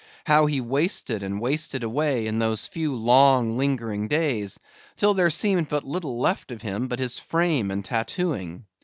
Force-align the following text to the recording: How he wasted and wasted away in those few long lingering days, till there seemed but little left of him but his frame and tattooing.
How 0.23 0.47
he 0.47 0.59
wasted 0.61 1.21
and 1.21 1.39
wasted 1.39 1.83
away 1.83 2.25
in 2.25 2.39
those 2.39 2.65
few 2.65 2.95
long 2.95 3.55
lingering 3.55 4.07
days, 4.07 4.59
till 4.97 5.13
there 5.13 5.29
seemed 5.29 5.69
but 5.69 5.83
little 5.85 6.17
left 6.19 6.51
of 6.51 6.63
him 6.63 6.87
but 6.87 6.97
his 6.97 7.19
frame 7.19 7.69
and 7.69 7.85
tattooing. 7.85 8.65